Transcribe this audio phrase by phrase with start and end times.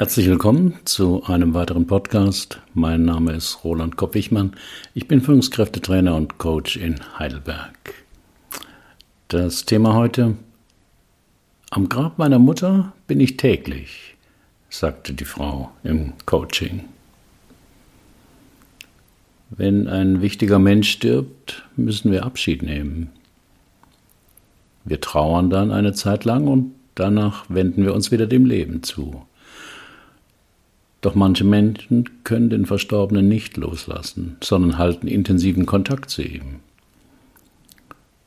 [0.00, 2.58] Herzlich willkommen zu einem weiteren Podcast.
[2.72, 4.54] Mein Name ist Roland Kopp-Wichmann.
[4.94, 7.92] Ich bin Führungskräftetrainer und Coach in Heidelberg.
[9.28, 10.36] Das Thema heute:
[11.68, 14.16] Am Grab meiner Mutter bin ich täglich,
[14.70, 16.86] sagte die Frau im Coaching.
[19.50, 23.10] Wenn ein wichtiger Mensch stirbt, müssen wir Abschied nehmen.
[24.86, 29.26] Wir trauern dann eine Zeit lang und danach wenden wir uns wieder dem Leben zu.
[31.00, 36.60] Doch manche Menschen können den Verstorbenen nicht loslassen, sondern halten intensiven Kontakt zu ihm.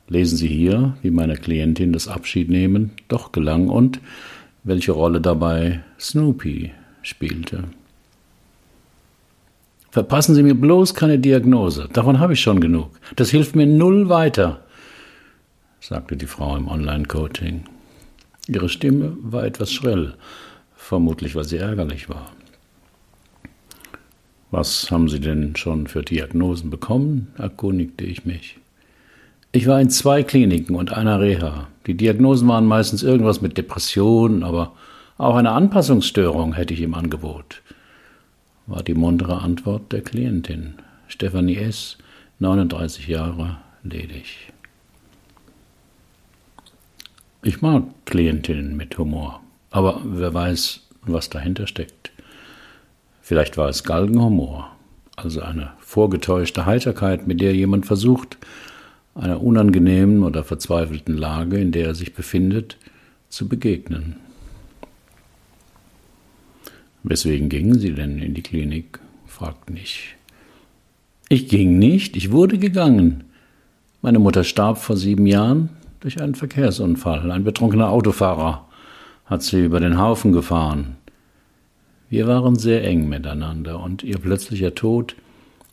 [0.08, 4.00] Lesen Sie hier, wie meiner Klientin das Abschiednehmen doch gelang und
[4.64, 7.64] welche Rolle dabei Snoopy spielte.
[9.90, 12.90] Verpassen Sie mir bloß keine Diagnose, davon habe ich schon genug.
[13.14, 14.64] Das hilft mir null weiter,
[15.80, 17.64] sagte die Frau im Online-Coaching.
[18.48, 20.14] Ihre Stimme war etwas schrill,
[20.74, 22.32] vermutlich weil sie ärgerlich war.
[24.56, 27.26] Was haben Sie denn schon für Diagnosen bekommen?
[27.36, 28.56] erkundigte ich mich.
[29.50, 31.66] Ich war in zwei Kliniken und einer Reha.
[31.88, 34.72] Die Diagnosen waren meistens irgendwas mit Depressionen, aber
[35.18, 37.62] auch eine Anpassungsstörung hätte ich im Angebot,
[38.68, 40.74] war die muntere Antwort der Klientin.
[41.08, 41.98] Stefanie S.,
[42.38, 44.52] 39 Jahre, ledig.
[47.42, 49.40] Ich mag Klientinnen mit Humor,
[49.72, 52.13] aber wer weiß, was dahinter steckt.
[53.26, 54.70] Vielleicht war es Galgenhumor,
[55.16, 58.36] also eine vorgetäuschte Heiterkeit, mit der jemand versucht,
[59.14, 62.76] einer unangenehmen oder verzweifelten Lage, in der er sich befindet,
[63.30, 64.16] zu begegnen.
[67.02, 69.00] Weswegen gingen Sie denn in die Klinik?
[69.26, 70.16] fragten ich.
[71.30, 73.24] Ich ging nicht, ich wurde gegangen.
[74.02, 75.70] Meine Mutter starb vor sieben Jahren
[76.00, 77.30] durch einen Verkehrsunfall.
[77.30, 78.68] Ein betrunkener Autofahrer
[79.24, 80.96] hat sie über den Haufen gefahren.
[82.10, 85.16] Wir waren sehr eng miteinander und ihr plötzlicher Tod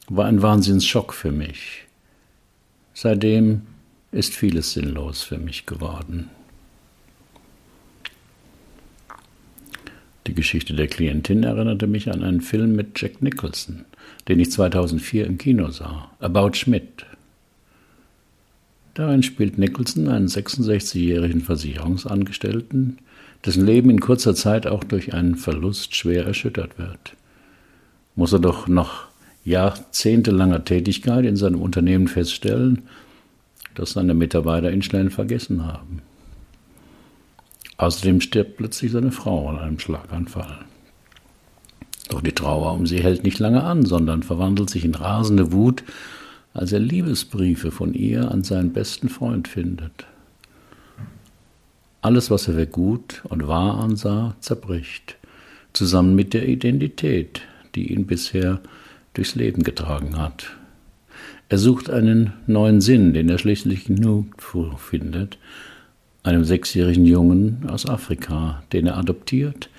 [0.07, 1.85] war ein Wahnsinnsschock für mich.
[2.93, 3.61] Seitdem
[4.11, 6.29] ist vieles sinnlos für mich geworden.
[10.27, 13.85] Die Geschichte der Klientin erinnerte mich an einen Film mit Jack Nicholson,
[14.27, 17.05] den ich 2004 im Kino sah, About Schmidt.
[18.93, 22.99] Darin spielt Nicholson einen 66-jährigen Versicherungsangestellten,
[23.45, 27.15] dessen Leben in kurzer Zeit auch durch einen Verlust schwer erschüttert wird.
[28.15, 29.07] Muss er doch nach
[29.43, 32.83] jahrzehntelanger Tätigkeit in seinem Unternehmen feststellen,
[33.75, 36.01] dass seine Mitarbeiter ihn schnell vergessen haben.
[37.77, 40.59] Außerdem stirbt plötzlich seine Frau an einem Schlaganfall.
[42.09, 45.83] Doch die Trauer um sie hält nicht lange an, sondern verwandelt sich in rasende Wut,
[46.53, 50.05] als er Liebesbriefe von ihr an seinen besten Freund findet.
[52.01, 55.17] Alles, was er für gut und wahr ansah, zerbricht,
[55.71, 57.41] zusammen mit der Identität,
[57.75, 58.59] die ihn bisher
[59.13, 60.55] durchs Leben getragen hat.
[61.49, 65.37] Er sucht einen neuen Sinn, den er schließlich nirgendwo findet,
[66.23, 69.69] einem sechsjährigen Jungen aus Afrika, den er adoptiert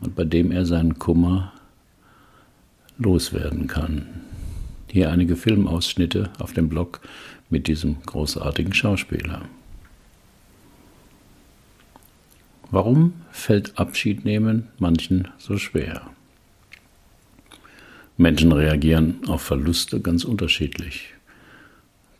[0.00, 1.52] und bei dem er seinen Kummer
[2.98, 4.06] loswerden kann.
[4.90, 7.00] Hier einige Filmausschnitte auf dem Blog
[7.50, 9.42] mit diesem großartigen Schauspieler.
[12.70, 16.02] Warum fällt Abschied nehmen manchen so schwer?
[18.16, 21.14] Menschen reagieren auf Verluste ganz unterschiedlich.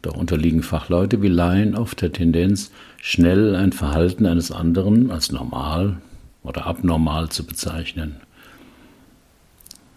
[0.03, 2.71] Doch unterliegen Fachleute wie Laien oft der Tendenz,
[3.03, 5.97] schnell ein Verhalten eines anderen als normal
[6.43, 8.17] oder abnormal zu bezeichnen.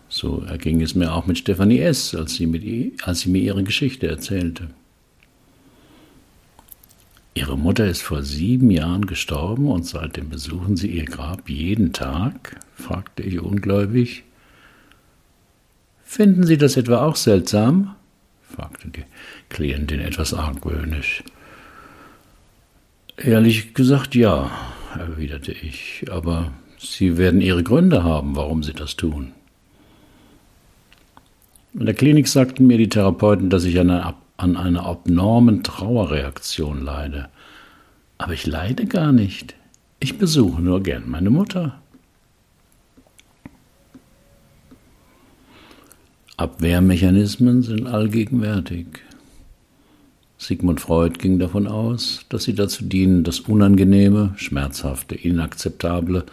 [0.07, 3.63] So erging es mir auch mit Stefanie S., als sie, mit, als sie mir ihre
[3.63, 4.69] Geschichte erzählte.
[7.39, 12.59] Ihre Mutter ist vor sieben Jahren gestorben und seitdem besuchen Sie ihr Grab jeden Tag?
[12.75, 14.25] fragte ich ungläubig.
[16.03, 17.95] Finden Sie das etwa auch seltsam?
[18.41, 19.05] fragte die
[19.47, 21.23] Klientin etwas argwöhnisch.
[23.15, 24.51] Ehrlich gesagt ja,
[24.99, 29.31] erwiderte ich, aber Sie werden Ihre Gründe haben, warum Sie das tun.
[31.73, 34.05] In der Klinik sagten mir die Therapeuten, dass ich an einer
[34.39, 37.27] an einer abnormen Trauerreaktion leide.
[38.17, 39.55] Aber ich leide gar nicht.
[39.99, 41.81] Ich besuche nur gern meine Mutter.
[46.37, 48.87] Abwehrmechanismen sind allgegenwärtig.
[50.37, 56.25] Sigmund Freud ging davon aus, dass sie dazu dienen, das Unangenehme, Schmerzhafte, Inakzeptable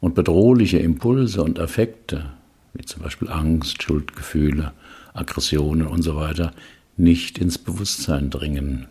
[0.00, 2.26] und bedrohliche Impulse und Affekte,
[2.74, 4.72] wie zum Beispiel Angst, Schuldgefühle,
[5.14, 6.50] Aggressionen usw., so
[6.98, 8.86] nicht ins Bewusstsein dringen.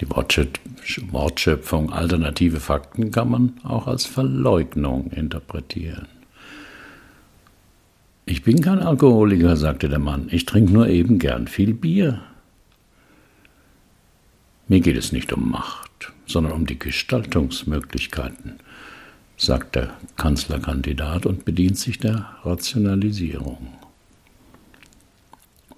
[0.00, 6.06] Die Wortschöpfung alternative Fakten kann man auch als Verleugnung interpretieren.
[8.24, 12.20] Ich bin kein Alkoholiker, sagte der Mann, ich trinke nur eben gern viel Bier.
[14.68, 18.60] Mir geht es nicht um Macht, sondern um die Gestaltungsmöglichkeiten,
[19.36, 23.66] sagt der Kanzlerkandidat und bedient sich der Rationalisierung.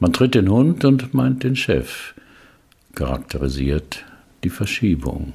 [0.00, 2.14] Man tritt den Hund und meint den Chef,
[2.94, 4.02] charakterisiert
[4.43, 5.35] die Verschiebung.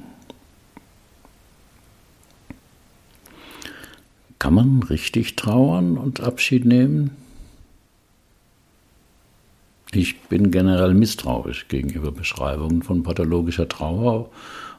[4.40, 7.12] Kann man richtig trauern und Abschied nehmen?
[9.92, 14.30] Ich bin generell misstrauisch gegenüber Beschreibungen von pathologischer Trauer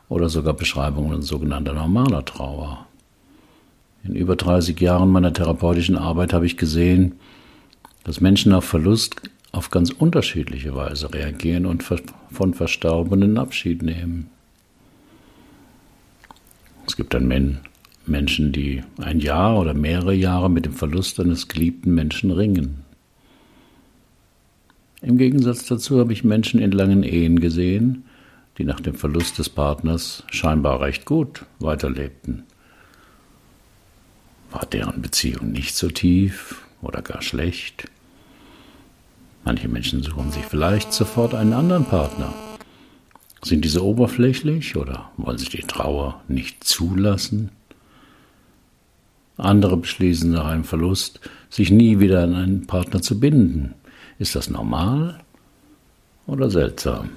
[0.10, 2.86] oder sogar Beschreibungen sogenannter normaler Trauer.
[4.04, 7.14] In über 30 Jahren meiner therapeutischen Arbeit habe ich gesehen,
[8.04, 9.22] dass Menschen auf Verlust
[9.52, 14.30] auf ganz unterschiedliche Weise reagieren und von Verstorbenen Abschied nehmen.
[16.86, 17.60] Es gibt dann Men
[18.06, 22.86] Menschen, die ein Jahr oder mehrere Jahre mit dem Verlust eines geliebten Menschen ringen.
[25.02, 28.06] Im Gegensatz dazu habe ich Menschen in langen Ehen gesehen,
[28.58, 32.44] die nach dem Verlust des Partners scheinbar recht gut weiterlebten.
[34.52, 37.90] War deren Beziehung nicht so tief oder gar schlecht?
[39.48, 42.34] Manche Menschen suchen sich vielleicht sofort einen anderen Partner.
[43.42, 47.52] Sind diese oberflächlich oder wollen sie die Trauer nicht zulassen?
[49.38, 53.74] Andere beschließen nach einem Verlust, sich nie wieder an einen Partner zu binden.
[54.20, 55.18] Ist das normal
[56.26, 57.12] oder seltsam?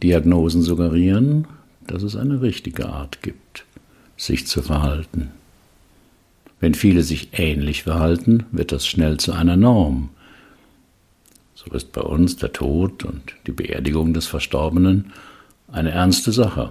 [0.00, 1.48] Diagnosen suggerieren,
[1.88, 3.64] dass es eine richtige Art gibt,
[4.16, 5.32] sich zu verhalten.
[6.60, 10.10] Wenn viele sich ähnlich verhalten, wird das schnell zu einer Norm.
[11.54, 15.12] So ist bei uns der Tod und die Beerdigung des Verstorbenen
[15.70, 16.70] eine ernste Sache.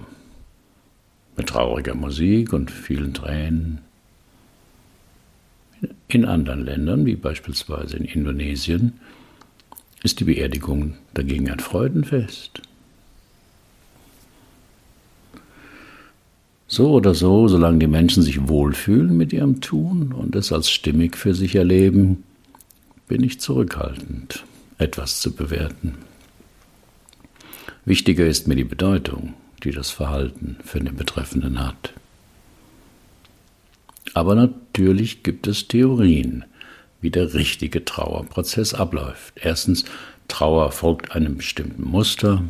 [1.36, 3.80] Mit trauriger Musik und vielen Tränen.
[6.08, 8.98] In anderen Ländern, wie beispielsweise in Indonesien,
[10.02, 12.62] ist die Beerdigung dagegen ein Freudenfest.
[16.70, 21.16] So oder so, solange die Menschen sich wohlfühlen mit ihrem Tun und es als stimmig
[21.16, 22.24] für sich erleben,
[23.08, 24.44] bin ich zurückhaltend,
[24.76, 25.94] etwas zu bewerten.
[27.86, 29.32] Wichtiger ist mir die Bedeutung,
[29.64, 31.94] die das Verhalten für den Betreffenden hat.
[34.12, 36.44] Aber natürlich gibt es Theorien,
[37.00, 39.34] wie der richtige Trauerprozess abläuft.
[39.36, 39.86] Erstens,
[40.28, 42.42] Trauer folgt einem bestimmten Muster,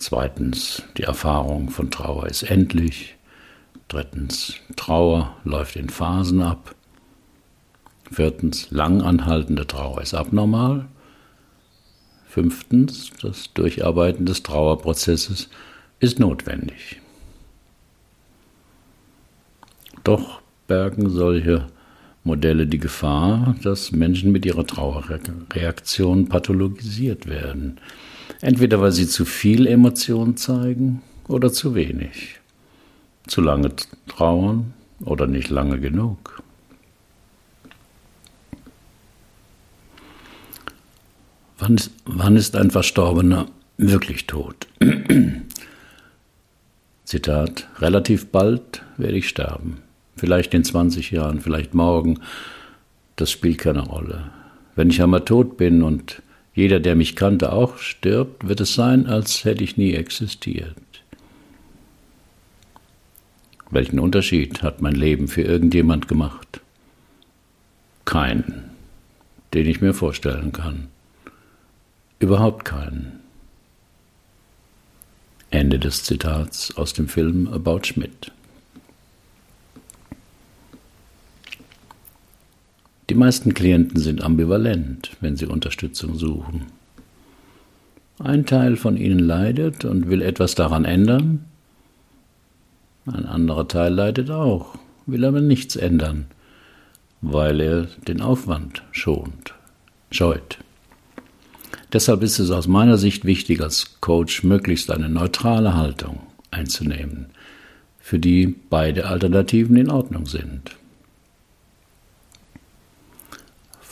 [0.00, 3.16] Zweitens, die Erfahrung von Trauer ist endlich.
[3.88, 6.74] Drittens, Trauer läuft in Phasen ab.
[8.10, 10.86] Viertens, lang anhaltende Trauer ist abnormal.
[12.26, 15.50] Fünftens, das Durcharbeiten des Trauerprozesses
[15.98, 17.02] ist notwendig.
[20.02, 21.66] Doch bergen solche
[22.24, 27.78] Modelle die Gefahr, dass Menschen mit ihrer Trauerreaktion pathologisiert werden.
[28.40, 32.40] Entweder weil sie zu viel Emotion zeigen oder zu wenig.
[33.26, 33.72] Zu lange
[34.08, 36.42] trauern oder nicht lange genug.
[41.58, 43.46] Wann ist, wann ist ein Verstorbener
[43.76, 44.66] wirklich tot?
[47.04, 49.82] Zitat, relativ bald werde ich sterben.
[50.16, 52.20] Vielleicht in 20 Jahren, vielleicht morgen.
[53.16, 54.30] Das spielt keine Rolle.
[54.74, 56.22] Wenn ich einmal tot bin und
[56.60, 60.76] jeder, der mich kannte, auch stirbt, wird es sein, als hätte ich nie existiert.
[63.70, 66.60] Welchen Unterschied hat mein Leben für irgendjemand gemacht?
[68.04, 68.72] Keinen,
[69.54, 70.88] den ich mir vorstellen kann.
[72.18, 73.20] Überhaupt keinen.
[75.50, 78.32] Ende des Zitats aus dem Film About Schmidt.
[83.10, 86.66] Die meisten Klienten sind ambivalent, wenn sie Unterstützung suchen.
[88.20, 91.44] Ein Teil von ihnen leidet und will etwas daran ändern.
[93.06, 94.76] Ein anderer Teil leidet auch,
[95.06, 96.26] will aber nichts ändern,
[97.20, 99.54] weil er den Aufwand schont,
[100.12, 100.58] scheut.
[101.92, 106.20] Deshalb ist es aus meiner Sicht wichtig, als Coach möglichst eine neutrale Haltung
[106.52, 107.26] einzunehmen,
[107.98, 110.76] für die beide Alternativen in Ordnung sind.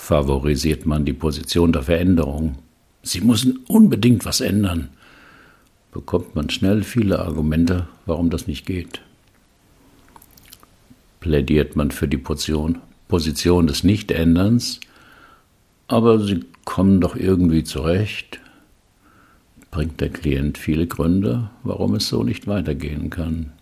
[0.08, 2.56] Favorisiert man die Position der Veränderung.
[3.02, 4.88] Sie müssen unbedingt was ändern.
[5.92, 9.02] Bekommt man schnell viele Argumente, warum das nicht geht.
[11.20, 14.80] Plädiert man für die Position, Position des Nichtänderns,
[15.88, 18.40] aber sie kommen doch irgendwie zurecht,
[19.70, 23.52] bringt der Klient viele Gründe, warum es so nicht weitergehen kann.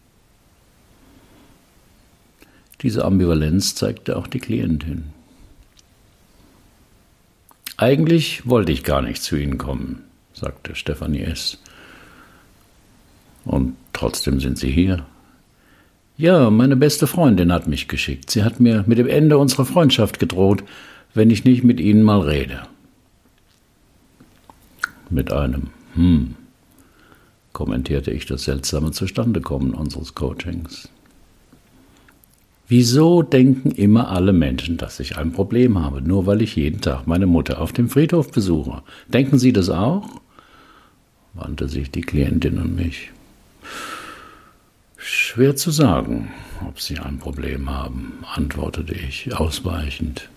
[2.83, 5.16] Diese Ambivalenz zeigte auch die Klientin.
[7.77, 11.59] Eigentlich wollte ich gar nicht zu Ihnen kommen, sagte Stefanie S.
[13.45, 15.07] Und trotzdem sind Sie hier.
[16.17, 18.31] Ja, meine beste Freundin hat mich geschickt.
[18.31, 20.65] Sie hat mir mit dem Ende unserer Freundschaft gedroht,
[21.13, 22.63] wenn ich nicht mit Ihnen mal rede.
[25.11, 26.35] Mit einem Hm
[27.57, 30.91] kommentierte ich das seltsame Zustandekommen unseres Coachings.
[32.69, 37.07] Wieso denken immer alle Menschen, dass ich ein Problem habe, nur weil ich jeden Tag
[37.07, 38.83] meine Mutter auf dem Friedhof besuche?
[39.09, 40.09] Denken Sie das auch?
[41.35, 43.11] wandte sich die Klientin an mich.
[44.97, 46.33] Schwer zu sagen,
[46.67, 50.29] ob Sie ein Problem haben, antwortete ich ausweichend.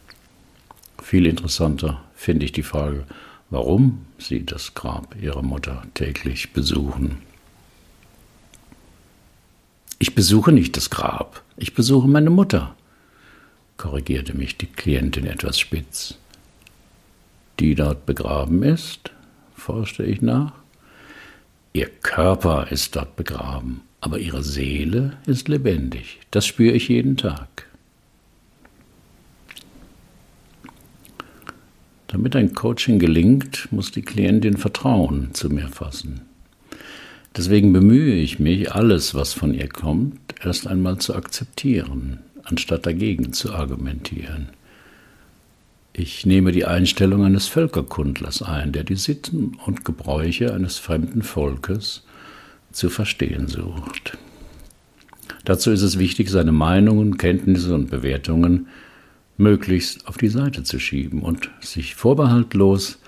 [1.02, 3.06] Viel interessanter finde ich die Frage,
[3.50, 7.29] warum Sie das Grab Ihrer Mutter täglich besuchen.
[10.02, 12.74] Ich besuche nicht das Grab, ich besuche meine Mutter,
[13.76, 16.16] korrigierte mich die Klientin etwas spitz.
[17.60, 19.12] Die dort begraben ist?
[19.56, 20.54] forschte ich nach.
[21.74, 26.22] Ihr Körper ist dort begraben, aber ihre Seele ist lebendig.
[26.32, 27.68] Das spüre ich jeden Tag.
[32.08, 36.29] Damit ein Coaching gelingt, muss die Klientin Vertrauen zu mir fassen.
[37.36, 43.34] Deswegen bemühe ich mich, alles, was von ihr kommt, erst einmal zu akzeptieren, anstatt dagegen
[43.34, 44.50] zu argumentieren.
[45.94, 52.04] Ich nehme die Einstellung eines Völkerkundlers ein, der die Sitten und Gebräuche eines fremden Volkes
[52.72, 54.18] zu verstehen sucht.
[55.46, 58.68] Dazu ist es wichtig, seine Meinungen, Kenntnisse und Bewertungen
[59.38, 63.00] möglichst auf die Seite zu schieben und sich vorbehaltlos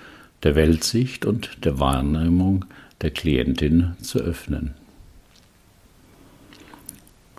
[0.42, 2.64] der Weltsicht und der Wahrnehmung
[3.02, 4.74] der Klientin zu öffnen.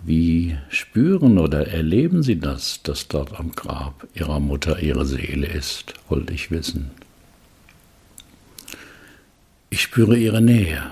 [0.06, 5.94] Wie spüren oder erleben Sie das, dass dort am Grab Ihrer Mutter Ihre Seele ist,
[6.10, 6.90] wollte ich wissen.
[9.70, 10.82] Ich spüre Ihre Nähe,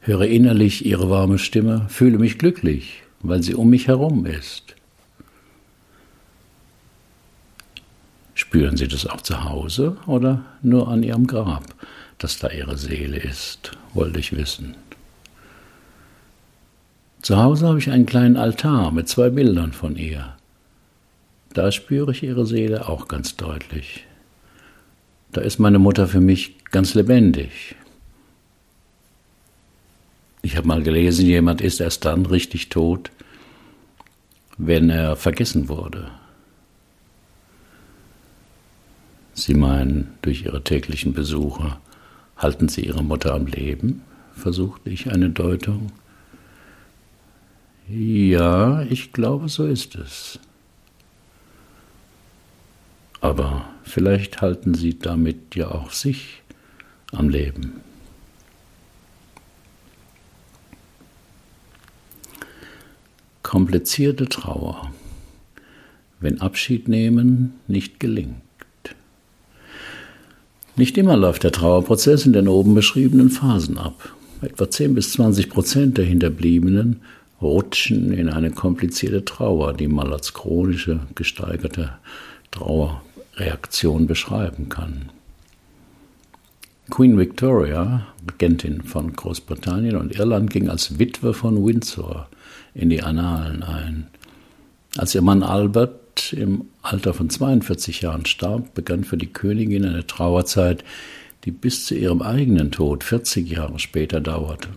[0.00, 4.76] höre innerlich Ihre warme Stimme, fühle mich glücklich, weil sie um mich herum ist.
[8.34, 11.64] Spüren Sie das auch zu Hause oder nur an Ihrem Grab?
[12.20, 14.76] Dass da ihre Seele ist, wollte ich wissen.
[17.22, 20.36] Zu Hause habe ich einen kleinen Altar mit zwei Bildern von ihr.
[21.52, 24.06] Da spüre ich ihre Seele auch ganz deutlich.
[25.32, 27.74] Da ist meine Mutter für mich ganz lebendig.
[30.42, 33.10] Ich habe mal gelesen, jemand ist erst dann richtig tot,
[34.58, 36.10] wenn er vergessen wurde.
[39.34, 41.76] Sie meinen durch ihre täglichen Besuche
[42.40, 44.02] Halten Sie Ihre Mutter am Leben?
[44.34, 45.92] versuchte ich eine Deutung.
[47.86, 50.38] Ja, ich glaube, so ist es.
[53.20, 56.42] Aber vielleicht halten Sie damit ja auch sich
[57.12, 57.82] am Leben.
[63.42, 64.90] Komplizierte Trauer,
[66.20, 68.40] wenn Abschied nehmen nicht gelingt.
[70.76, 74.14] Nicht immer läuft der Trauerprozess in den oben beschriebenen Phasen ab.
[74.42, 77.00] Etwa 10 bis 20 Prozent der Hinterbliebenen
[77.42, 81.92] rutschen in eine komplizierte Trauer, die man als chronische, gesteigerte
[82.50, 85.10] Trauerreaktion beschreiben kann.
[86.90, 92.28] Queen Victoria, Regentin von Großbritannien und Irland, ging als Witwe von Windsor
[92.74, 94.08] in die Annalen ein.
[94.96, 100.06] Als ihr Mann Albert im Alter von 42 Jahren starb, begann für die Königin eine
[100.06, 100.84] Trauerzeit,
[101.44, 104.68] die bis zu ihrem eigenen Tod 40 Jahre später dauerte.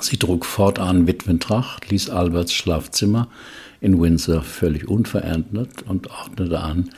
[0.00, 3.28] Sie trug fortan Witwentracht, ließ Alberts Schlafzimmer
[3.80, 6.90] in Windsor völlig unverändert und ordnete an,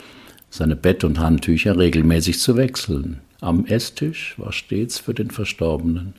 [0.50, 3.20] seine Bett- und Handtücher regelmäßig zu wechseln.
[3.40, 6.14] Am Esstisch war stets für den Verstorbenen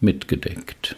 [0.00, 0.96] mitgedeckt.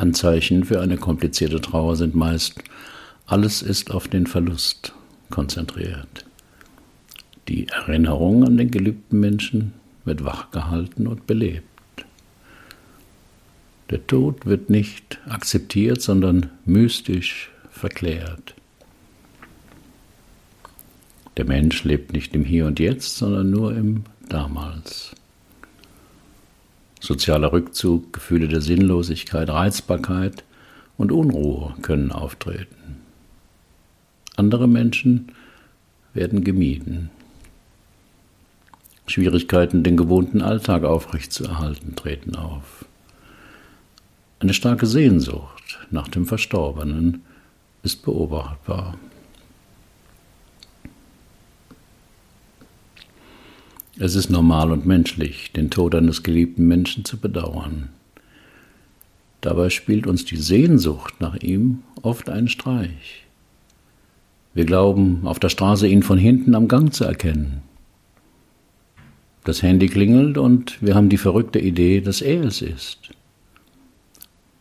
[0.00, 2.62] Anzeichen für eine komplizierte Trauer sind meist,
[3.26, 4.94] alles ist auf den Verlust
[5.28, 6.24] konzentriert.
[7.48, 11.66] Die Erinnerung an den geliebten Menschen wird wachgehalten und belebt.
[13.90, 18.54] Der Tod wird nicht akzeptiert, sondern mystisch verklärt.
[21.36, 25.14] Der Mensch lebt nicht im Hier und Jetzt, sondern nur im Damals.
[27.00, 30.44] Sozialer Rückzug, Gefühle der Sinnlosigkeit, Reizbarkeit
[30.98, 32.98] und Unruhe können auftreten.
[34.36, 35.32] Andere Menschen
[36.12, 37.10] werden gemieden.
[39.06, 42.84] Schwierigkeiten, den gewohnten Alltag aufrechtzuerhalten, treten auf.
[44.38, 47.22] Eine starke Sehnsucht nach dem Verstorbenen
[47.82, 48.96] ist beobachtbar.
[54.02, 57.90] Es ist normal und menschlich, den Tod eines geliebten Menschen zu bedauern.
[59.42, 63.26] Dabei spielt uns die Sehnsucht nach ihm oft einen Streich.
[64.54, 67.60] Wir glauben, auf der Straße ihn von hinten am Gang zu erkennen.
[69.44, 73.10] Das Handy klingelt und wir haben die verrückte Idee, dass er es ist.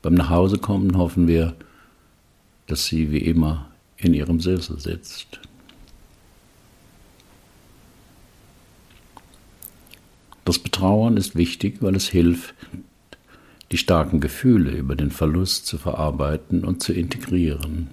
[0.02, 1.56] Beim Nachhausekommen hoffen wir,
[2.68, 5.40] dass sie wie immer in ihrem Sessel sitzt.
[10.50, 12.56] Das Betrauern ist wichtig, weil es hilft,
[13.72, 17.90] die starken Gefühle über den Verlust zu verarbeiten und zu integrieren.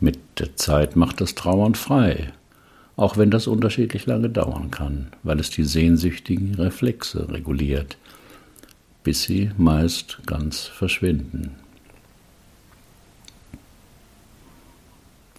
[0.00, 2.32] Mit der Zeit macht das Trauern frei,
[2.96, 7.96] auch wenn das unterschiedlich lange dauern kann, weil es die sehnsüchtigen Reflexe reguliert,
[9.04, 11.52] bis sie meist ganz verschwinden.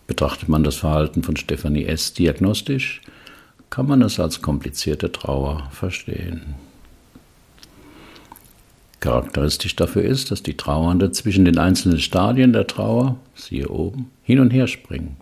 [0.07, 2.13] Betrachtet man das Verhalten von Stephanie S.
[2.13, 3.01] diagnostisch,
[3.75, 6.55] kann man es als komplizierte Trauer verstehen.
[9.01, 14.39] Charakteristisch dafür ist, dass die Trauernde zwischen den einzelnen Stadien der Trauer, siehe oben, hin
[14.39, 15.17] und her springt.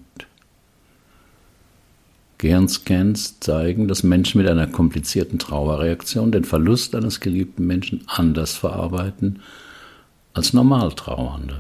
[2.38, 9.40] Gehirnscans zeigen, dass Menschen mit einer komplizierten Trauerreaktion den Verlust eines geliebten Menschen anders verarbeiten
[10.36, 11.60] als Normaltrauernde.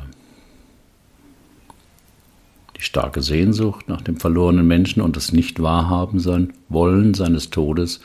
[2.83, 8.01] Die starke Sehnsucht nach dem verlorenen Menschen und das Nicht-Wahrhaben sein Wollen seines Todes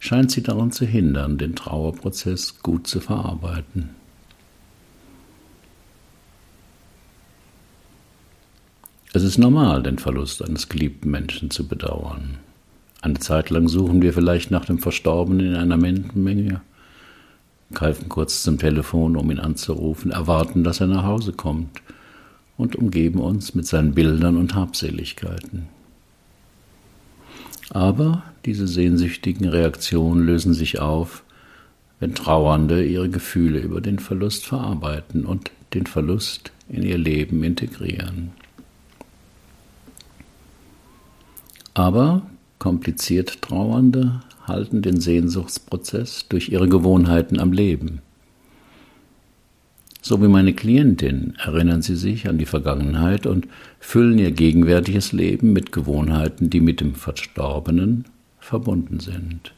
[0.00, 3.88] scheint sie daran zu hindern, den Trauerprozess gut zu verarbeiten.
[9.14, 12.36] Es ist normal, den Verlust eines geliebten Menschen zu bedauern.
[13.00, 16.60] Eine Zeit lang suchen wir vielleicht nach dem Verstorbenen in einer Menschenmenge,
[17.72, 21.80] greifen kurz zum Telefon, um ihn anzurufen, erwarten, dass er nach Hause kommt–
[22.58, 25.68] und umgeben uns mit seinen Bildern und Habseligkeiten.
[27.70, 31.22] Aber diese sehnsüchtigen Reaktionen lösen sich auf,
[32.00, 38.32] wenn Trauernde ihre Gefühle über den Verlust verarbeiten und den Verlust in ihr Leben integrieren.
[41.74, 42.26] Aber
[42.58, 48.00] kompliziert Trauernde halten den Sehnsuchtsprozess durch ihre Gewohnheiten am Leben.
[50.08, 53.46] So wie meine Klientin erinnern sie sich an die Vergangenheit und
[53.78, 58.06] füllen ihr gegenwärtiges Leben mit Gewohnheiten, die mit dem Verstorbenen
[58.38, 59.52] verbunden sind.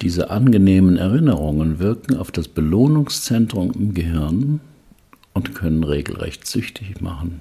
[0.00, 4.60] Diese angenehmen Erinnerungen wirken auf das Belohnungszentrum im Gehirn
[5.34, 7.40] und können regelrecht süchtig machen.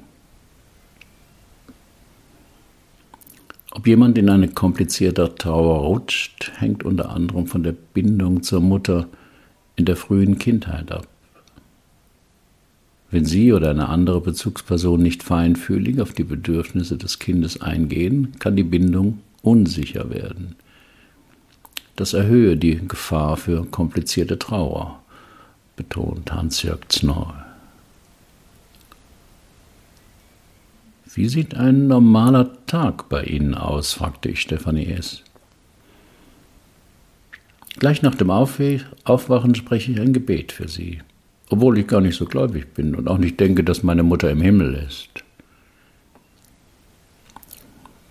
[3.70, 9.08] Ob jemand in eine komplizierte Trauer rutscht, hängt unter anderem von der Bindung zur Mutter,
[9.78, 11.08] in der frühen Kindheit ab.
[13.10, 18.58] Wenn Sie oder eine andere Bezugsperson nicht feinfühlig auf die Bedürfnisse des Kindes eingehen, kann
[18.58, 20.58] die Bindung unsicher werden.
[21.96, 25.02] Das erhöhe die Gefahr für komplizierte Trauer,
[25.78, 27.46] betont Hans-Jörg Znor.
[31.14, 33.94] Wie sieht ein normaler Tag bei Ihnen aus?
[33.94, 35.24] fragte ich Stefanie S.
[37.80, 41.02] Gleich nach dem Aufwachen spreche ich ein Gebet für sie,
[41.50, 44.42] obwohl ich gar nicht so gläubig bin und auch nicht denke, dass meine Mutter im
[44.42, 45.24] Himmel ist.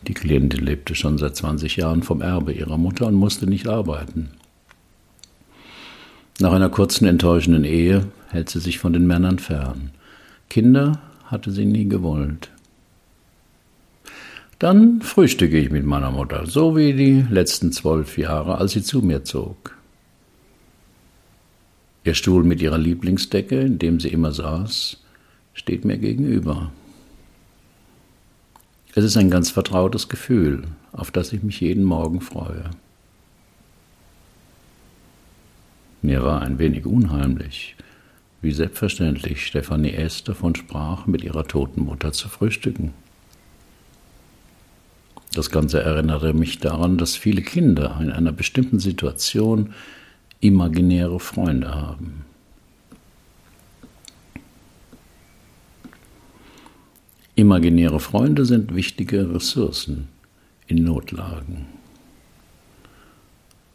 [0.06, 4.30] Die Klientin lebte schon seit 20 Jahren vom Erbe ihrer Mutter und musste nicht arbeiten.
[6.38, 9.90] Nach einer kurzen enttäuschenden Ehe hält sie sich von den Männern fern.
[10.48, 12.50] Kinder hatte sie nie gewollt.
[14.58, 19.02] Dann frühstücke ich mit meiner Mutter, so wie die letzten zwölf Jahre, als sie zu
[19.02, 19.76] mir zog.
[22.04, 25.02] Ihr Stuhl mit ihrer Lieblingsdecke, in dem sie immer saß,
[25.52, 26.72] steht mir gegenüber.
[28.94, 32.70] Es ist ein ganz vertrautes Gefühl, auf das ich mich jeden Morgen freue.
[36.00, 37.76] Mir war ein wenig unheimlich,
[38.40, 40.24] wie selbstverständlich Stefanie S.
[40.24, 42.94] davon sprach, mit ihrer toten Mutter zu frühstücken.
[45.36, 49.74] Das Ganze erinnerte mich daran, dass viele Kinder in einer bestimmten Situation
[50.40, 52.24] imaginäre Freunde haben.
[57.34, 60.08] Imaginäre Freunde sind wichtige Ressourcen
[60.68, 61.66] in Notlagen.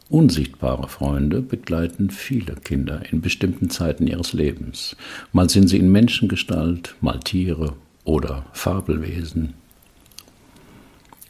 [0.08, 4.96] Unsichtbare Freunde begleiten viele Kinder in bestimmten Zeiten ihres Lebens.
[5.32, 9.61] Mal sind sie in Menschengestalt, mal Tiere oder Fabelwesen.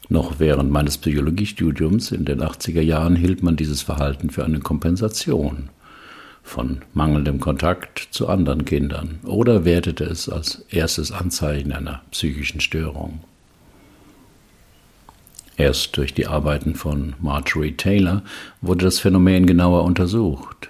[0.09, 5.69] Noch während meines Psychologiestudiums in den 80er Jahren hielt man dieses Verhalten für eine Kompensation
[6.43, 13.21] von mangelndem Kontakt zu anderen Kindern oder wertete es als erstes Anzeichen einer psychischen Störung.
[15.55, 18.23] Erst durch die Arbeiten von Marjorie Taylor
[18.61, 20.69] wurde das Phänomen genauer untersucht.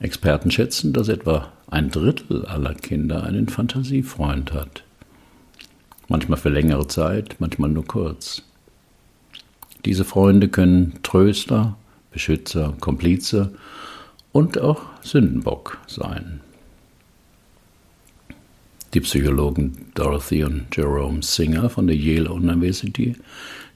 [0.00, 4.84] Experten schätzen, dass etwa ein Drittel aller Kinder einen Fantasiefreund hat.
[6.08, 8.42] Manchmal für längere Zeit, manchmal nur kurz.
[9.84, 11.76] Diese Freunde können Tröster,
[12.10, 13.52] Beschützer, Komplize
[14.32, 16.40] und auch Sündenbock sein.
[18.94, 23.16] Die Psychologen Dorothy und Jerome Singer von der Yale University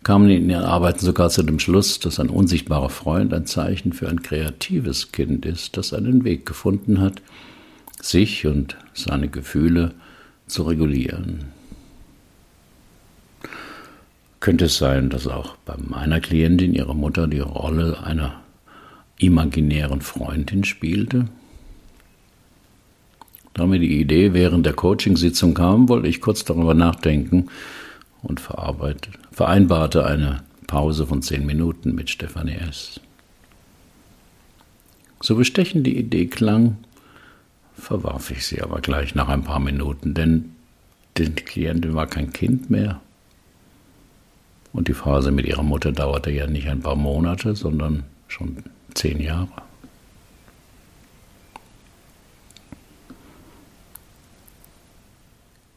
[0.02, 4.08] kamen in ihren Arbeiten sogar zu dem Schluss, dass ein unsichtbarer Freund ein Zeichen für
[4.08, 7.20] ein kreatives Kind ist, das einen Weg gefunden hat,
[8.00, 9.92] sich und seine Gefühle
[10.46, 11.61] zu regulieren.
[14.42, 18.40] Könnte es sein, dass auch bei meiner Klientin ihre Mutter die Rolle einer
[19.16, 21.28] imaginären Freundin spielte?
[23.54, 27.50] Da mir die Idee während der Coachingsitzung kam, wollte ich kurz darüber nachdenken
[28.24, 32.98] und vereinbarte eine Pause von zehn Minuten mit Stefanie S.
[35.20, 36.78] So bestechend die Idee klang,
[37.78, 40.56] verwarf ich sie aber gleich nach ein paar Minuten, denn
[41.16, 43.00] die Klientin war kein Kind mehr.
[44.72, 48.56] Und die Phase mit ihrer Mutter dauerte ja nicht ein paar Monate, sondern schon
[48.94, 49.62] zehn Jahre.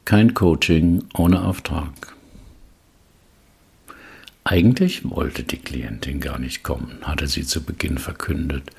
[0.06, 2.16] Kein Coaching ohne Auftrag.
[4.44, 8.70] Eigentlich wollte die Klientin gar nicht kommen, hatte sie zu Beginn verkündet.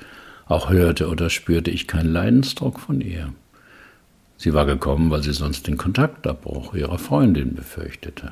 [0.45, 3.33] Auch hörte oder spürte ich keinen Leidensdruck von ihr.
[4.37, 8.31] Sie war gekommen, weil sie sonst den Kontaktabbruch ihrer Freundin befürchtete.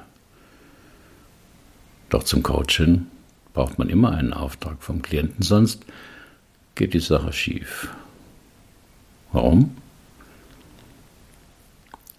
[2.09, 3.07] Doch zum Coaching
[3.53, 5.85] braucht man immer einen Auftrag vom Klienten, sonst
[6.75, 7.89] geht die Sache schief.
[9.31, 9.75] Warum?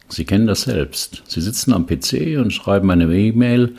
[0.09, 1.23] Sie kennen das selbst.
[1.27, 3.75] Sie sitzen am PC und schreiben eine E-Mail.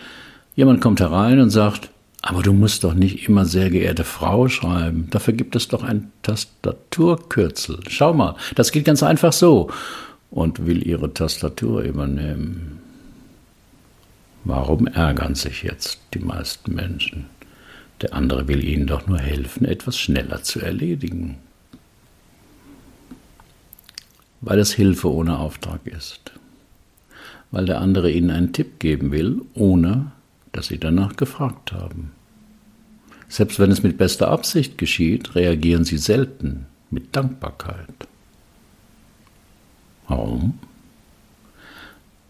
[0.55, 1.89] Jemand kommt herein und sagt,
[2.21, 5.07] aber du musst doch nicht immer sehr geehrte Frau schreiben.
[5.11, 7.79] Dafür gibt es doch ein Tastaturkürzel.
[7.87, 9.69] Schau mal, das geht ganz einfach so.
[10.29, 12.76] Und will ihre Tastatur übernehmen.
[14.47, 17.25] Warum ärgern sich jetzt die meisten Menschen?
[18.01, 21.37] Der andere will ihnen doch nur helfen, etwas schneller zu erledigen
[24.41, 26.31] weil es Hilfe ohne Auftrag ist,
[27.51, 30.11] weil der andere ihnen einen Tipp geben will, ohne
[30.51, 32.11] dass sie danach gefragt haben.
[33.29, 38.07] Selbst wenn es mit bester Absicht geschieht, reagieren sie selten mit Dankbarkeit.
[40.07, 40.59] Warum?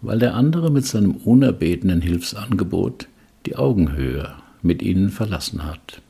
[0.08, 3.10] Weil der andere mit seinem unerbetenen Hilfsangebot
[3.46, 6.02] die Augenhöhe mit ihnen verlassen hat.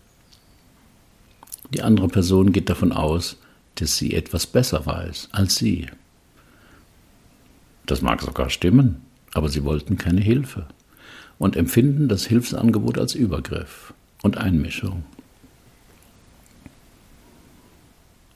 [1.73, 3.37] Die andere Person geht davon aus,
[3.73, 5.87] dass sie etwas besser weiß als sie.
[7.87, 9.01] Das mag sogar stimmen,
[9.33, 10.67] aber sie wollten keine Hilfe
[11.39, 15.05] und empfinden das Hilfsangebot als Übergriff und Einmischung.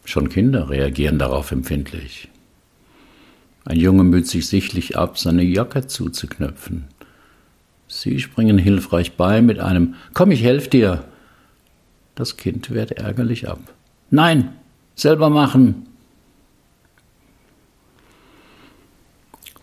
[0.06, 2.31] Schon Kinder reagieren darauf empfindlich.
[3.66, 6.86] Ein Junge müht sich sichtlich ab, seine Jacke zuzuknöpfen.
[7.88, 11.06] Sie springen hilfreich bei mit einem Komm, ich helf dir.
[12.16, 13.60] Das Kind wehrt ärgerlich ab.
[14.10, 14.54] Nein,
[14.96, 15.88] selber machen.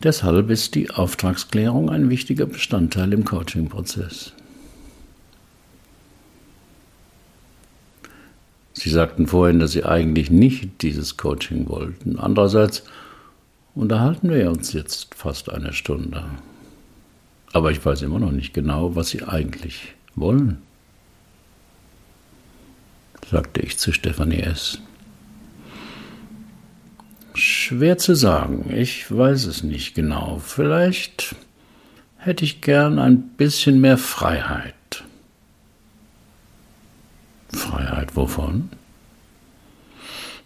[0.02, 4.32] Deshalb ist die Auftragsklärung ein wichtiger Bestandteil im Coaching-Prozess.
[8.74, 12.16] Sie sagten vorhin, dass Sie eigentlich nicht dieses Coaching wollten.
[12.16, 12.84] Andererseits
[13.78, 16.24] unterhalten wir uns jetzt fast eine Stunde.
[17.52, 20.58] Aber ich weiß immer noch nicht genau, was Sie eigentlich wollen,
[23.30, 24.80] sagte ich zu Stefanie S.
[27.34, 28.74] Schwer zu sagen.
[28.74, 30.42] Ich weiß es nicht genau.
[30.44, 31.36] Vielleicht
[32.16, 35.04] hätte ich gern ein bisschen mehr Freiheit.
[37.50, 38.70] Freiheit wovon?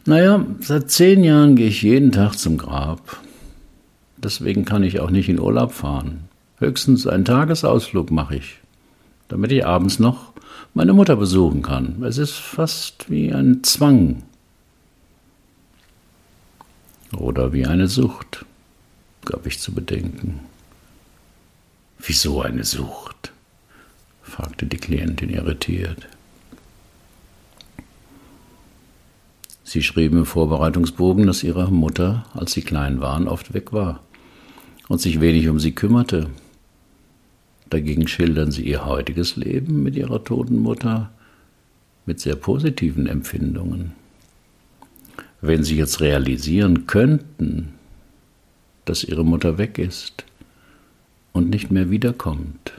[0.04, 3.18] Naja, seit zehn Jahren gehe ich jeden Tag zum Grab.
[4.16, 6.24] Deswegen kann ich auch nicht in Urlaub fahren.
[6.58, 8.58] Höchstens einen Tagesausflug mache ich,
[9.28, 10.32] damit ich abends noch
[10.74, 12.02] meine Mutter besuchen kann.
[12.02, 14.22] Es ist fast wie ein Zwang,
[17.16, 18.44] oder wie eine Sucht,
[19.24, 20.40] gab ich zu bedenken.
[21.98, 23.32] Wieso eine Sucht?
[24.22, 26.08] fragte die Klientin irritiert.
[29.72, 34.00] Sie schrieben im Vorbereitungsbogen, dass ihre Mutter, als sie klein waren, oft weg war
[34.88, 36.28] und sich wenig um sie kümmerte.
[37.70, 41.10] Dagegen schildern sie ihr heutiges Leben mit ihrer toten Mutter
[42.04, 43.92] mit sehr positiven Empfindungen.
[45.40, 47.72] Wenn sie jetzt realisieren könnten,
[48.84, 50.26] dass ihre Mutter weg ist
[51.32, 52.74] und nicht mehr wiederkommt,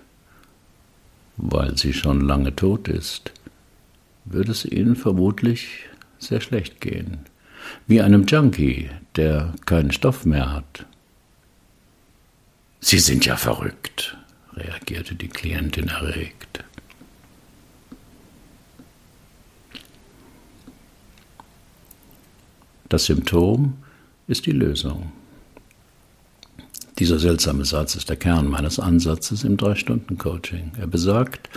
[1.37, 3.31] weil sie schon lange tot ist,
[4.25, 5.89] würde es ihnen vermutlich
[6.23, 7.19] sehr schlecht gehen,
[7.87, 10.85] wie einem Junkie, der keinen Stoff mehr hat.
[12.79, 14.17] Sie sind ja verrückt,
[14.53, 16.63] reagierte die Klientin erregt.
[22.89, 23.73] Das Symptom
[24.27, 25.11] ist die Lösung.
[26.99, 30.73] Dieser seltsame Satz ist der Kern meines Ansatzes im Drei-Stunden-Coaching.
[30.77, 31.49] Er besagt,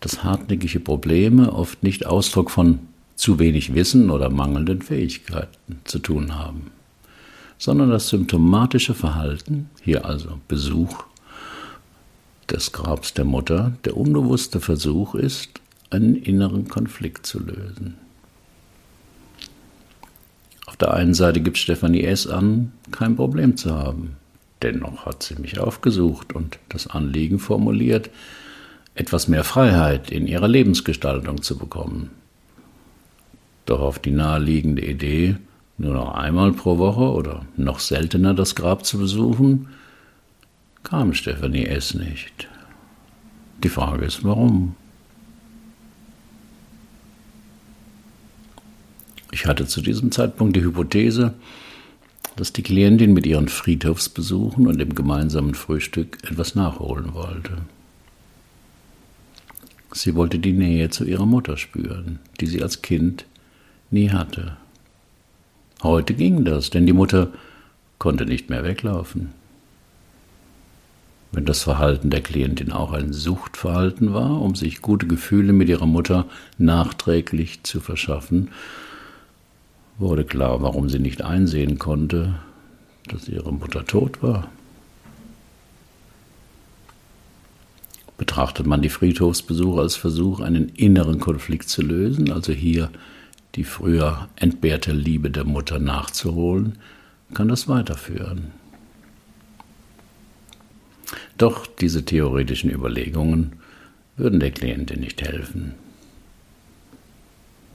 [0.00, 2.78] dass hartnäckige Probleme oft nicht Ausdruck von
[3.16, 6.70] zu wenig Wissen oder mangelnden Fähigkeiten zu tun haben,
[7.58, 11.04] sondern das symptomatische Verhalten, hier also Besuch
[12.50, 17.96] des Grabs der Mutter, der unbewusste Versuch ist, einen inneren Konflikt zu lösen.
[20.66, 22.26] Auf der einen Seite gibt Stefanie S.
[22.26, 24.16] an, kein Problem zu haben.
[24.62, 28.10] Dennoch hat sie mich aufgesucht und das Anliegen formuliert,
[28.94, 32.10] etwas mehr Freiheit in ihrer Lebensgestaltung zu bekommen.
[33.66, 35.36] Doch auf die naheliegende Idee,
[35.76, 39.68] nur noch einmal pro Woche oder noch seltener das Grab zu besuchen,
[40.84, 41.94] kam Stefanie S.
[41.94, 42.48] nicht.
[43.62, 44.76] Die Frage ist, warum?
[49.32, 51.34] Ich hatte zu diesem Zeitpunkt die Hypothese,
[52.36, 57.58] dass die Klientin mit ihren Friedhofsbesuchen und dem gemeinsamen Frühstück etwas nachholen wollte.
[59.92, 63.24] Sie wollte die Nähe zu ihrer Mutter spüren, die sie als Kind
[63.90, 64.56] nie hatte.
[65.82, 67.28] Heute ging das, denn die Mutter
[67.98, 69.30] konnte nicht mehr weglaufen.
[71.32, 75.86] Wenn das Verhalten der Klientin auch ein Suchtverhalten war, um sich gute Gefühle mit ihrer
[75.86, 78.48] Mutter nachträglich zu verschaffen,
[79.98, 82.34] wurde klar, warum sie nicht einsehen konnte,
[83.08, 84.48] dass ihre Mutter tot war.
[88.18, 92.90] Betrachtet man die Friedhofsbesuche als Versuch, einen inneren Konflikt zu lösen, also hier
[93.56, 96.78] die früher entbehrte Liebe der Mutter nachzuholen,
[97.34, 98.52] kann das weiterführen.
[101.38, 103.54] Doch diese theoretischen Überlegungen
[104.16, 105.74] würden der Klientin nicht helfen.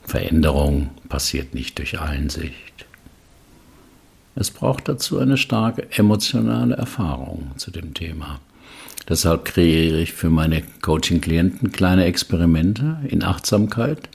[0.04, 2.86] Veränderung passiert nicht durch Einsicht.
[4.34, 8.40] Es braucht dazu eine starke emotionale Erfahrung zu dem Thema.
[9.08, 14.08] Deshalb kreiere ich für meine Coaching-Klienten kleine Experimente in Achtsamkeit,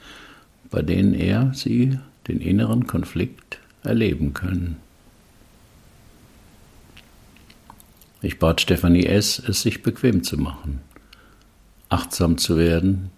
[0.69, 4.77] bei denen er, sie den inneren Konflikt erleben können.
[8.21, 10.81] Ich bat Stefanie S., es sich bequem zu machen,
[11.89, 13.11] achtsam zu werden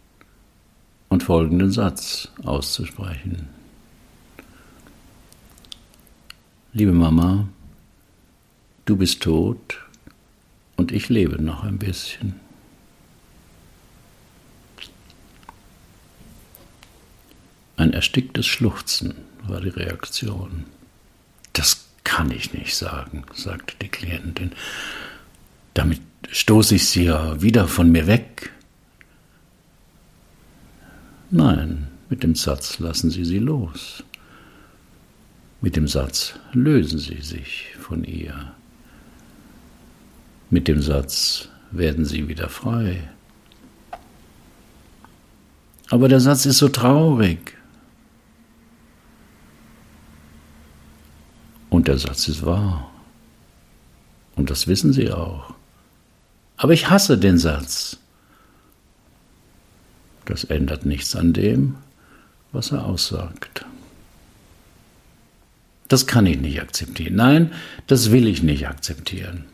[1.07, 3.47] und folgenden Satz auszusprechen.
[6.73, 7.47] Liebe Mama,
[8.85, 9.79] du bist tot
[10.75, 12.35] und ich lebe noch ein bisschen.
[17.79, 19.13] Ein ersticktes Schluchzen
[19.47, 20.65] war die Reaktion.
[21.53, 24.51] Das kann ich nicht sagen, sagte die Klientin.
[25.75, 28.51] Damit stoße ich sie ja wieder von mir weg.
[31.31, 34.03] Nein, mit dem Satz lassen Sie sie los.
[35.61, 38.51] Mit dem Satz lösen Sie sich von ihr.
[40.49, 43.09] Mit dem Satz werden sie wieder frei.
[45.89, 47.58] Aber der Satz ist so traurig.
[51.79, 52.91] Und der Satz ist wahr.
[54.35, 55.53] Und das wissen Sie auch.
[56.57, 57.95] Aber ich hasse den Satz.
[60.25, 61.77] Das ändert nichts an dem,
[62.51, 63.63] was er aussagt.
[65.87, 67.15] Das kann ich nicht akzeptieren.
[67.15, 67.53] Nein,
[67.87, 69.45] das will ich nicht akzeptieren.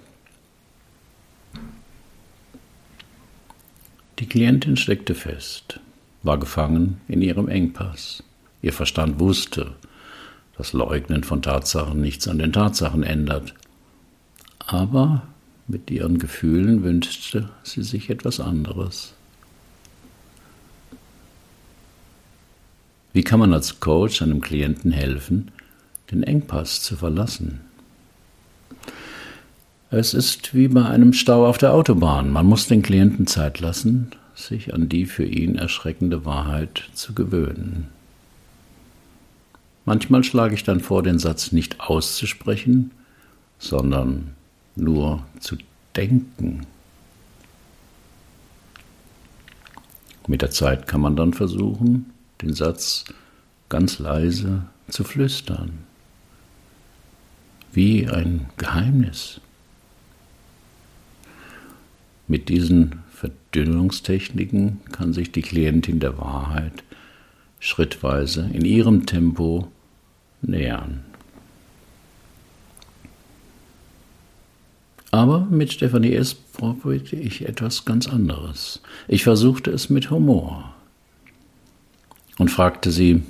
[4.17, 5.79] Die Klientin steckte fest,
[6.23, 8.23] war gefangen in ihrem Engpass.
[8.63, 9.75] Ihr Verstand wusste,
[10.57, 13.53] dass Leugnen von Tatsachen nichts an den Tatsachen ändert.
[14.59, 15.23] Aber
[15.67, 19.13] mit ihren Gefühlen wünschte sie sich etwas anderes.
[23.13, 25.51] Wie kann man als Coach einem Klienten helfen,
[26.11, 27.61] den Engpass zu verlassen?
[29.89, 32.29] Es ist wie bei einem Stau auf der Autobahn.
[32.29, 37.87] Man muss den Klienten Zeit lassen, sich an die für ihn erschreckende Wahrheit zu gewöhnen.
[39.85, 42.91] Manchmal schlage ich dann vor, den Satz nicht auszusprechen,
[43.59, 44.35] sondern
[44.75, 45.57] nur zu
[45.95, 46.65] denken.
[50.27, 53.05] Mit der Zeit kann man dann versuchen, den Satz
[53.69, 55.79] ganz leise zu flüstern,
[57.71, 59.39] wie ein Geheimnis.
[62.27, 66.83] Mit diesen Verdünnungstechniken kann sich die Klientin der Wahrheit
[67.59, 69.71] schrittweise in ihrem Tempo
[70.47, 71.01] nähern.
[75.11, 76.33] Aber mit Stefanie S.
[76.33, 78.81] probierte ich etwas ganz anderes.
[79.07, 80.73] Ich versuchte es mit Humor
[82.37, 83.23] und fragte sie,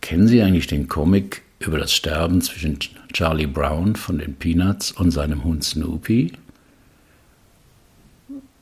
[0.00, 2.78] kennen Sie eigentlich den Comic über das Sterben zwischen
[3.12, 6.32] Charlie Brown von den Peanuts und seinem Hund Snoopy?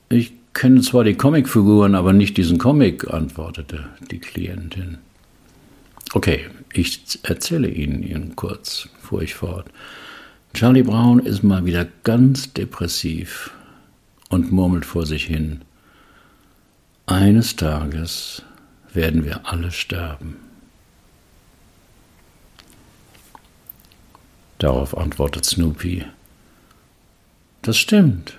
[0.08, 4.98] Ich kenne zwar die Comicfiguren, aber nicht diesen Comic, antwortete die Klientin.
[6.14, 9.66] Okay, ich erzähle Ihnen ihn kurz, fuhr ich fort.
[10.52, 13.50] Charlie Brown ist mal wieder ganz depressiv
[14.28, 15.62] und murmelt vor sich hin.
[17.06, 18.42] Eines Tages
[18.92, 20.36] werden wir alle sterben.
[24.58, 26.04] Darauf antwortet Snoopy.
[27.62, 28.36] Das stimmt.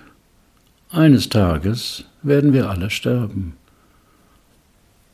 [0.90, 3.56] Eines Tages werden wir alle sterben.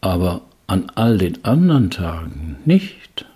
[0.02, 3.26] Aber an all den anderen Tagen nicht.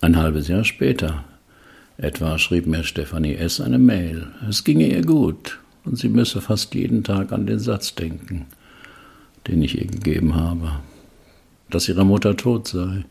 [0.00, 1.24] Ein halbes Jahr später
[1.98, 3.60] etwa schrieb mir Stefanie S.
[3.60, 4.28] eine Mail.
[4.48, 8.46] Es ginge ihr gut und sie müsse fast jeden Tag an den Satz denken,
[9.46, 10.80] den ich ihr gegeben habe,
[11.68, 13.04] dass ihre Mutter tot sei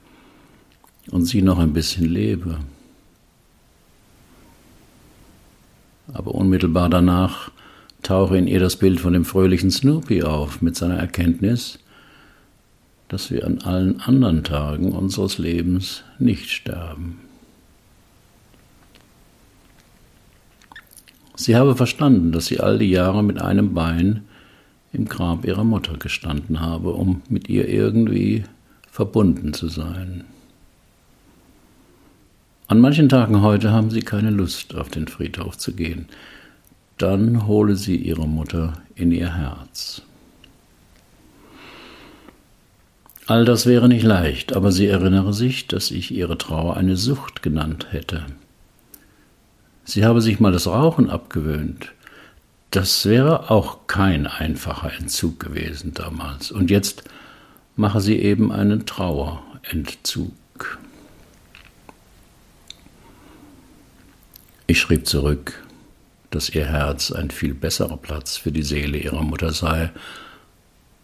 [1.11, 2.57] und sie noch ein bisschen lebe.
[6.11, 7.51] Aber unmittelbar danach
[8.01, 11.79] tauche in ihr das Bild von dem fröhlichen Snoopy auf mit seiner Erkenntnis,
[13.07, 17.19] dass wir an allen anderen Tagen unseres Lebens nicht sterben.
[21.35, 24.23] Sie habe verstanden, dass sie all die Jahre mit einem Bein
[24.91, 28.43] im Grab ihrer Mutter gestanden habe, um mit ihr irgendwie
[28.91, 30.23] verbunden zu sein.
[32.73, 36.07] An manchen Tagen heute haben sie keine Lust, auf den Friedhof zu gehen.
[36.97, 40.01] Dann hole sie ihre Mutter in ihr Herz.
[43.27, 47.43] All das wäre nicht leicht, aber sie erinnere sich, dass ich ihre Trauer eine Sucht
[47.43, 48.25] genannt hätte.
[49.83, 51.91] Sie habe sich mal das Rauchen abgewöhnt.
[52.71, 56.51] Das wäre auch kein einfacher Entzug gewesen damals.
[56.51, 57.03] Und jetzt
[57.75, 60.31] mache sie eben einen Trauerentzug.
[64.65, 65.61] Ich schrieb zurück,
[66.29, 69.91] dass ihr Herz ein viel besserer Platz für die Seele ihrer Mutter sei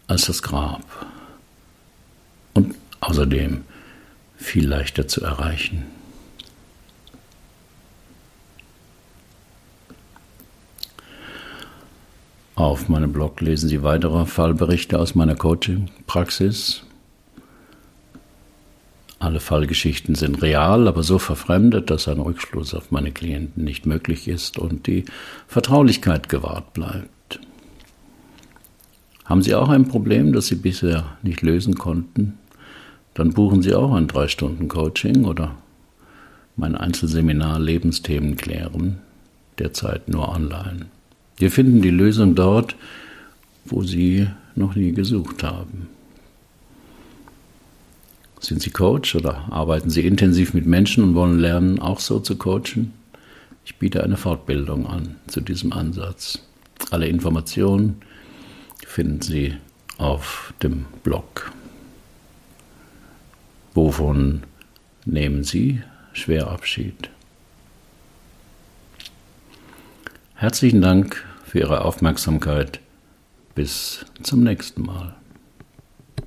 [0.06, 0.82] als das Grab
[2.54, 3.64] und außerdem
[4.36, 5.86] viel leichter zu erreichen.
[12.54, 16.82] Auf meinem Blog lesen Sie weitere Fallberichte aus meiner Coaching-Praxis.
[19.30, 24.26] Alle Fallgeschichten sind real, aber so verfremdet, dass ein Rückschluss auf meine Klienten nicht möglich
[24.26, 25.04] ist und die
[25.46, 27.38] Vertraulichkeit gewahrt bleibt.
[29.24, 32.38] Haben Sie auch ein Problem, das Sie bisher nicht lösen konnten?
[33.14, 35.54] Dann buchen Sie auch ein 3-Stunden-Coaching oder
[36.56, 38.98] mein Einzelseminar Lebensthemen klären,
[39.60, 40.86] derzeit nur online.
[41.36, 42.74] Wir finden die Lösung dort,
[43.64, 45.86] wo Sie noch nie gesucht haben.
[48.40, 52.36] Sind Sie Coach oder arbeiten Sie intensiv mit Menschen und wollen lernen, auch so zu
[52.36, 52.94] coachen?
[53.66, 56.40] Ich biete eine Fortbildung an zu diesem Ansatz.
[56.90, 58.00] Alle Informationen
[58.86, 59.56] finden Sie
[59.98, 61.52] auf dem Blog.
[63.74, 64.42] Wovon
[65.04, 65.82] nehmen Sie
[66.14, 67.10] schwer Abschied?
[70.34, 72.80] Herzlichen Dank für Ihre Aufmerksamkeit.
[73.54, 75.19] Bis zum nächsten Mal.